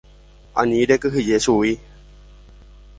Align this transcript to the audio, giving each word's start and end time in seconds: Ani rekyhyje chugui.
Ani 0.61 0.79
rekyhyje 0.91 1.37
chugui. 1.45 1.73